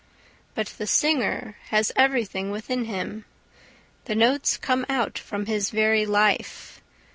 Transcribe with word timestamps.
But 0.55 0.65
the 0.79 0.87
singer 0.87 1.57
has 1.67 1.91
everything 1.95 2.49
within 2.49 2.85
him. 2.85 3.25
The 4.05 4.15
notes 4.15 4.57
come 4.57 4.83
out 4.89 5.19
from 5.19 5.45
his 5.45 5.69
very 5.69 6.07
life. 6.07 6.81